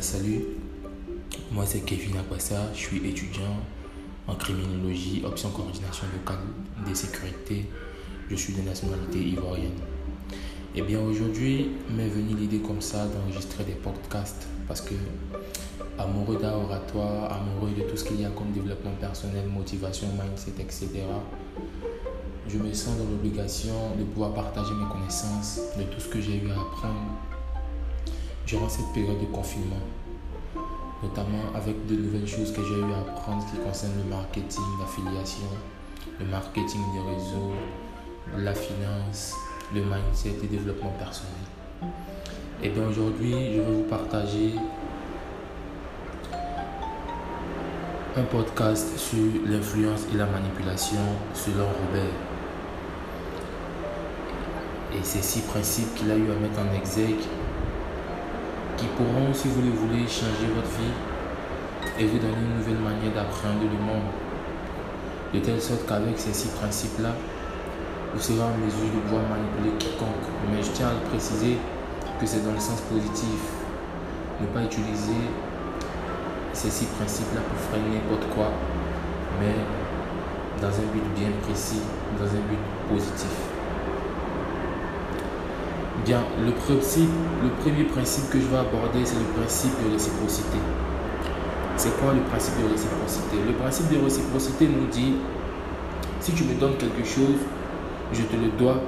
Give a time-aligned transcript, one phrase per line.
[0.00, 0.44] salut.
[1.52, 2.56] Moi, c'est Kevin Akwassa.
[2.74, 3.56] Je suis étudiant
[4.26, 6.44] en criminologie, option coordination locale
[6.86, 7.66] des sécurités.
[8.30, 9.78] Je suis de nationalité ivoirienne.
[10.76, 14.94] Et eh bien, aujourd'hui, m'est venue l'idée comme ça d'enregistrer des podcasts parce que,
[15.98, 20.60] amoureux d'art oratoire, amoureux de tout ce qu'il y a comme développement personnel, motivation, mindset,
[20.60, 21.04] etc.,
[22.48, 26.42] je me sens dans l'obligation de pouvoir partager mes connaissances, de tout ce que j'ai
[26.42, 27.18] eu à apprendre
[28.46, 29.82] durant cette période de confinement,
[31.02, 35.48] notamment avec de nouvelles choses que j'ai eu à apprendre qui concernent le marketing, l'affiliation,
[36.18, 37.52] le marketing des réseaux,
[38.38, 39.34] la finance,
[39.74, 41.32] le mindset et le développement personnel.
[42.62, 44.54] Et bien aujourd'hui, je vais vous partager
[48.16, 51.00] un podcast sur l'influence et la manipulation
[51.34, 52.04] selon Robert.
[54.96, 57.24] Et ces six principes qu'il a eu à mettre en exergue
[58.76, 60.94] qui pourront, si vous le voulez, changer votre vie
[61.98, 64.10] et vous donner une nouvelle manière d'apprendre le monde.
[65.32, 67.10] De telle sorte qu'avec ces six principes-là,
[68.14, 70.26] vous serez en mesure de pouvoir manipuler quiconque.
[70.50, 71.58] Mais je tiens à préciser
[72.20, 73.40] que c'est dans le sens positif.
[74.40, 75.22] Ne pas utiliser
[76.52, 78.50] ces six principes-là pour freiner n'importe quoi,
[79.40, 79.54] mais
[80.60, 81.82] dans un but bien précis,
[82.18, 83.43] dans un but positif.
[86.04, 87.08] Bien, le, principe,
[87.42, 90.58] le premier principe que je vais aborder, c'est le principe de réciprocité.
[91.78, 93.36] C'est quoi le principe de réciprocité?
[93.46, 95.14] Le principe de réciprocité nous dit,
[96.20, 97.40] si tu me donnes quelque chose,
[98.12, 98.82] je te le dois,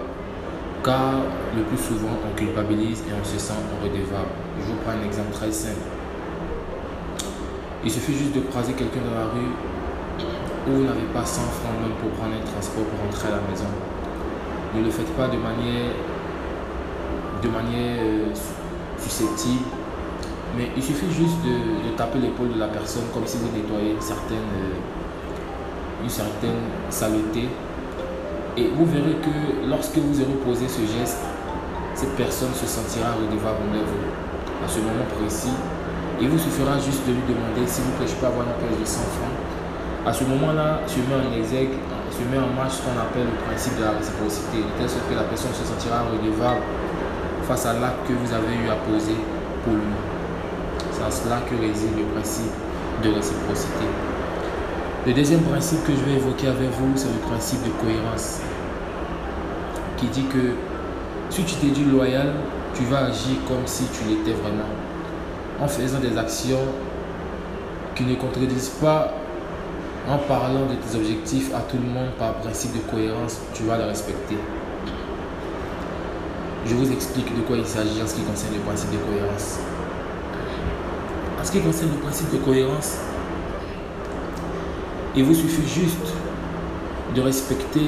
[0.84, 1.24] car
[1.56, 4.28] le plus souvent on culpabilise et on se sent redevable.
[4.60, 5.88] Je vous prends un exemple très simple.
[7.82, 9.56] Il suffit juste de croiser quelqu'un dans la rue
[10.68, 13.42] où vous n'avez pas 100 francs même pour prendre un transport pour rentrer à la
[13.48, 13.72] maison.
[14.76, 15.96] Ne le faites pas de manière
[17.46, 18.34] de manière euh,
[18.98, 19.62] susceptible.
[20.56, 24.50] Mais il suffit juste de, taper l'épaule de la personne comme si vous nettoyez certaine,
[24.56, 26.60] euh, une certaine
[26.90, 27.48] saleté.
[28.56, 31.20] Et vous verrez que lorsque vous aurez posé ce geste,
[31.94, 35.52] cette personne se sentira redevable envers vous à ce moment précis.
[36.20, 38.84] Il vous suffira juste de lui demander si vous ne peux avoir une pièce de
[38.84, 39.36] 100 francs.
[40.08, 41.76] À ce moment-là, se met en exergue,
[42.08, 45.04] se met en marche ce qu'on appelle le principe de la réciprocité, de telle sorte
[45.08, 46.64] que la personne se sentira redevable
[47.46, 49.14] face à l'acte que vous avez eu à poser
[49.64, 49.94] pour lui.
[50.92, 52.52] C'est en cela que réside le principe
[53.02, 53.86] de réciprocité.
[55.06, 58.40] Le deuxième principe que je vais évoquer avec vous, c'est le principe de cohérence,
[59.96, 60.54] qui dit que
[61.30, 62.32] si tu t'es dit loyal,
[62.74, 64.68] tu vas agir comme si tu l'étais vraiment,
[65.60, 66.66] en faisant des actions
[67.94, 69.12] qui ne contredisent pas
[70.08, 73.78] en parlant de tes objectifs à tout le monde par principe de cohérence, tu vas
[73.78, 74.36] le respecter.
[76.68, 79.60] Je vous explique de quoi il s'agit en ce qui concerne le principe de cohérence.
[81.40, 82.96] En ce qui concerne le principe de cohérence,
[85.14, 86.12] il vous suffit juste
[87.14, 87.86] de respecter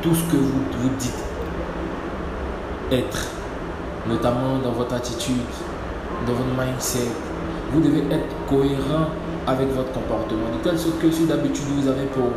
[0.00, 1.22] tout ce que vous vous dites
[2.90, 3.26] être,
[4.08, 5.36] notamment dans votre attitude,
[6.26, 7.06] dans votre mindset.
[7.72, 9.10] Vous devez être cohérent
[9.46, 12.30] avec votre comportement, de telle sorte que si d'habitude vous avez pour,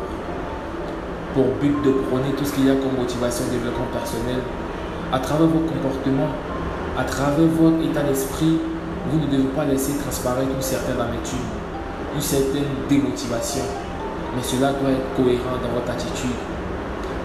[1.33, 4.41] pour but de prôner tout ce qu'il y a comme motivation, développement personnel,
[5.13, 6.33] à travers vos comportements,
[6.97, 8.57] à travers votre état d'esprit,
[9.11, 11.45] vous ne devez pas laisser transparaître une certaine amertume,
[12.15, 13.61] une certaine démotivation.
[14.35, 16.33] Mais cela doit être cohérent dans votre attitude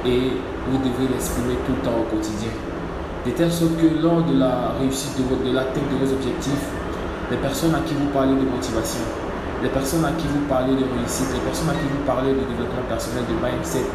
[0.05, 0.37] et
[0.69, 2.53] vous devez l'exprimer tout le temps au quotidien.
[3.25, 6.69] De telle sorte que lors de la réussite de, votre, de l'atteinte de vos objectifs,
[7.31, 9.01] les personnes à qui vous parlez de motivation,
[9.63, 12.45] les personnes à qui vous parlez de réussite, les personnes à qui vous parlez de
[12.53, 13.89] développement personnel, de mindset,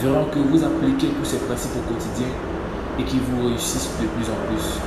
[0.00, 2.32] verront que vous appliquez tous ces principes au quotidien
[3.00, 4.78] et qui vous réussissent de plus en plus.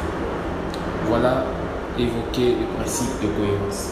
[1.08, 1.46] Voilà
[1.98, 3.90] évoquer le principe de cohérence.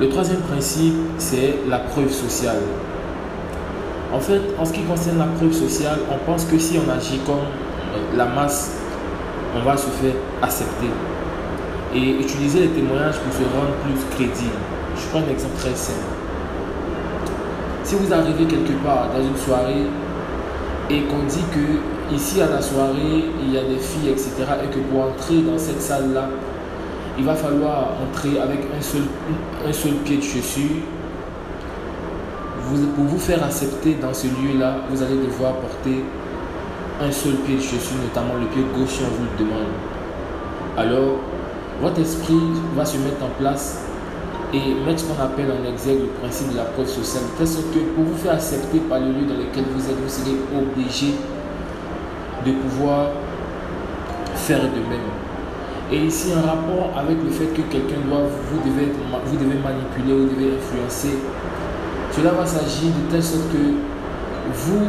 [0.00, 2.62] Le troisième principe, c'est la preuve sociale.
[4.12, 7.18] En fait, en ce qui concerne la preuve sociale, on pense que si on agit
[7.26, 8.76] comme euh, la masse,
[9.56, 10.90] on va se faire accepter.
[11.94, 14.56] Et utiliser les témoignages pour se rendre plus crédible.
[14.96, 15.98] Je prends un exemple très simple.
[17.82, 19.86] Si vous arrivez quelque part dans une soirée
[20.90, 24.32] et qu'on dit que ici à la soirée il y a des filles etc
[24.64, 26.28] et que pour entrer dans cette salle là
[27.18, 29.02] il va falloir entrer avec un seul,
[29.66, 30.82] un seul pied de chaussure.
[32.62, 36.04] Vous, pour vous faire accepter dans ce lieu là vous allez devoir porter
[37.00, 39.72] un seul pied de chaussure notamment le pied gauche si on vous le demande.
[40.76, 41.18] Alors
[41.82, 42.38] votre esprit
[42.76, 43.87] va se mettre en place
[44.54, 47.48] et mettre ce qu'on appelle en exergue le principe de la preuve sociale, de telle
[47.48, 50.36] sorte que pour vous faire accepter par le lieu dans lequel vous êtes, vous serez
[50.56, 51.14] obligé
[52.46, 53.08] de pouvoir
[54.36, 55.08] faire de même.
[55.92, 60.12] Et ici, un rapport avec le fait que quelqu'un doit, vous devez, vous devez manipuler,
[60.12, 61.16] vous devez influencer.
[62.12, 63.58] Cela va s'agir de telle sorte que
[64.52, 64.84] vous,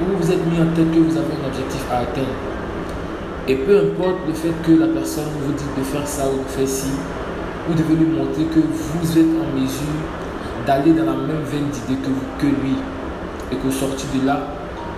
[0.00, 2.36] vous vous êtes mis en tête que vous avez un objectif à atteindre.
[3.48, 6.48] Et peu importe le fait que la personne vous dit de faire ça ou de
[6.48, 6.92] faire ci,
[7.68, 9.98] vous devez lui montrer que vous êtes en mesure
[10.66, 12.76] d'aller dans la même veine d'idée que, que lui.
[13.50, 14.40] Et qu'au sorti de là,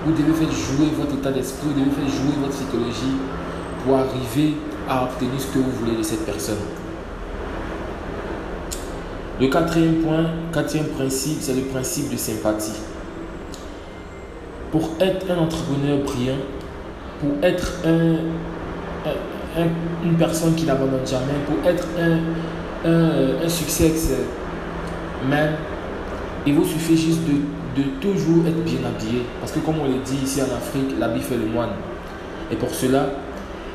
[0.04, 3.16] vous devez faire jouer votre état d'esprit, vous devez faire jouer votre psychologie
[3.84, 4.54] pour arriver
[4.88, 6.58] à obtenir ce que vous voulez de cette personne.
[9.40, 12.80] Le quatrième point, quatrième principe, c'est le principe de sympathie.
[14.70, 16.38] Pour être un entrepreneur brillant,
[17.20, 18.16] pour être un,
[20.04, 23.92] une personne qui n'abandonne jamais, pour être un, un, succès
[25.28, 25.52] même,
[26.46, 29.22] il vous suffit juste de, de toujours être bien habillé.
[29.40, 31.70] Parce que comme on le dit ici en Afrique, l'habit fait le moine.
[32.50, 33.06] Et pour cela,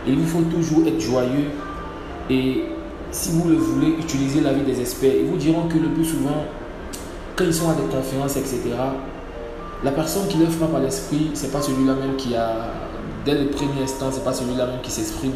[0.07, 1.47] il vous faut toujours être joyeux
[2.29, 2.65] et
[3.11, 5.13] si vous le voulez, utiliser la vie des experts.
[5.19, 6.45] Ils vous diront que le plus souvent,
[7.35, 8.59] quand ils sont à des conférences, etc.,
[9.83, 12.67] la personne qui leur frappe à l'esprit, c'est pas celui-là même qui a,
[13.25, 15.31] dès le premier instant, c'est pas celui-là même qui s'exprime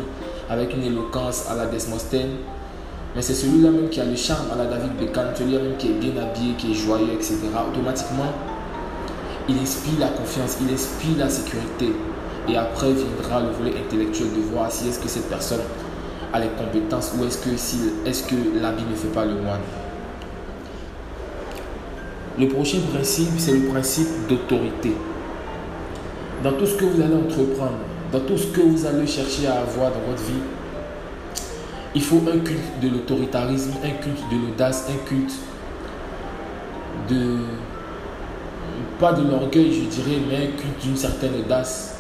[0.50, 2.32] avec une éloquence à la Desmostène,
[3.16, 5.88] mais c'est celui-là même qui a le charme à la David Beckham, celui-là même qui
[5.88, 7.38] est bien habillé, qui est joyeux, etc.
[7.70, 8.34] Automatiquement,
[9.48, 11.94] il inspire la confiance, il inspire la sécurité.
[12.50, 15.62] Et après viendra le volet intellectuel de voir si est-ce que cette personne
[16.34, 19.62] a les compétences ou est-ce que, si, est que l'habit ne fait pas le moine.
[22.40, 24.94] Le prochain principe, c'est le principe d'autorité.
[26.44, 27.78] Dans tout ce que vous allez entreprendre,
[28.14, 30.44] dans tout ce que vous allez chercher à avoir dans votre vie,
[31.96, 35.34] il faut un culte de l'autoritarisme, un culte de l'audace, un culte
[37.10, 37.38] de...
[39.00, 41.94] Pas de l'orgueil, je dirais, mais un culte d'une certaine audace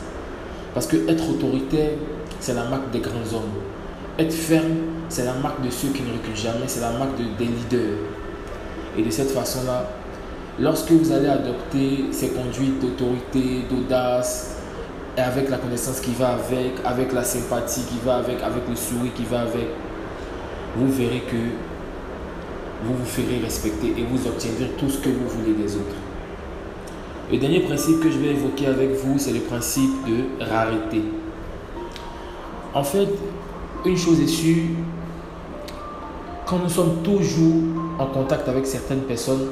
[0.74, 1.92] parce que être autoritaire,
[2.39, 3.51] c'est la marque des grands hommes.
[4.18, 4.75] Être ferme,
[5.10, 7.98] c'est la marque de ceux qui ne reculent jamais, c'est la marque des leaders.
[8.98, 9.89] Et de cette façon-là,
[10.60, 14.62] lorsque vous allez adopter ces conduites d'autorité, d'audace,
[15.18, 18.75] et avec la connaissance qui va avec, avec la sympathie qui va avec, avec le
[18.75, 19.68] sourire qui va avec,
[20.75, 21.36] vous verrez que
[22.83, 25.95] vous vous ferez respecter et vous obtiendrez tout ce que vous voulez des autres.
[27.31, 31.01] Le dernier principe que je vais évoquer avec vous, c'est le principe de rareté.
[32.74, 33.07] En fait,
[33.86, 34.69] une chose est sûre,
[36.45, 37.62] quand nous sommes toujours
[38.00, 39.48] en contact avec certaines personnes,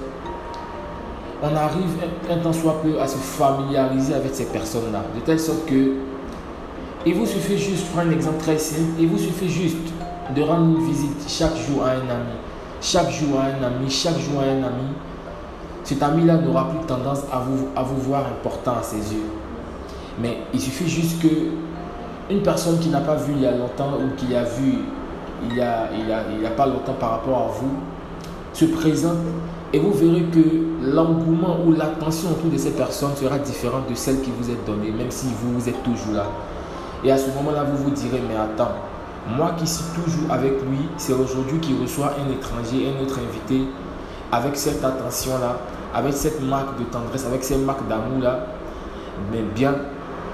[1.41, 1.97] on arrive
[2.29, 5.93] un, temps soit peu à se familiariser avec ces personnes-là, de telle sorte que
[7.03, 9.91] il vous suffit juste, prendre un exemple très simple, il vous suffit juste
[10.35, 12.35] de rendre une visite chaque jour à un ami,
[12.79, 14.93] chaque jour à un ami, chaque jour à un ami,
[15.83, 19.25] cet ami-là n'aura plus tendance à vous, à vous voir important à ses yeux.
[20.21, 21.27] Mais il suffit juste que
[22.29, 24.75] une personne qui n'a pas vu il y a longtemps ou qui a vu
[25.43, 27.71] il n'y a, il a, il a pas longtemps par rapport à vous
[28.53, 29.17] se présente
[29.73, 30.39] et vous verrez que
[30.83, 34.91] l'engouement ou l'attention autour de cette personne sera différente de celle qui vous est donnée,
[34.91, 36.25] même si vous, vous êtes toujours là.
[37.03, 38.71] Et à ce moment-là, vous vous direz, mais attends,
[39.38, 43.65] moi qui suis toujours avec lui, c'est aujourd'hui qu'il reçoit un étranger, un autre invité,
[44.31, 45.57] avec cette attention-là,
[45.94, 48.39] avec cette marque de tendresse, avec cette marque d'amour-là,
[49.31, 49.75] mais bien,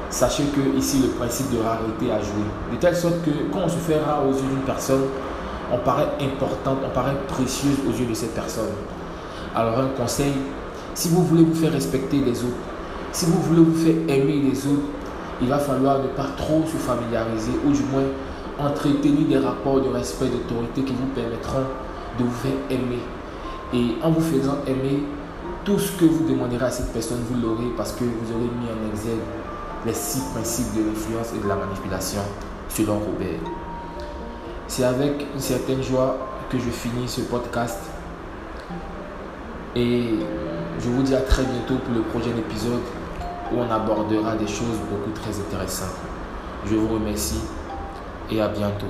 [0.09, 2.43] sachez que ici le principe de rareté a joué.
[2.71, 5.03] De telle sorte que quand on se fait rare aux yeux d'une personne,
[5.71, 8.71] on paraît importante, on paraît précieuse aux yeux de cette personne.
[9.57, 10.33] Alors un conseil,
[10.93, 12.61] si vous voulez vous faire respecter les autres,
[13.11, 14.85] si vous voulez vous faire aimer les autres,
[15.41, 18.03] il va falloir ne pas trop se familiariser ou du moins
[18.59, 21.65] entretenir des rapports de respect, d'autorité qui vous permettront
[22.19, 22.99] de vous faire aimer
[23.73, 25.01] et en vous faisant aimer,
[25.65, 28.67] tout ce que vous demanderez à cette personne, vous l'aurez parce que vous aurez mis
[28.67, 29.17] en exergue
[29.87, 32.21] les six principes de l'influence et de la manipulation
[32.69, 33.39] selon Robert.
[34.67, 36.15] C'est avec une certaine joie
[36.51, 37.79] que je finis ce podcast.
[39.77, 40.09] Et
[40.79, 42.81] je vous dis à très bientôt pour le prochain épisode
[43.51, 45.99] où on abordera des choses beaucoup très intéressantes.
[46.65, 47.41] Je vous remercie
[48.31, 48.87] et à bientôt.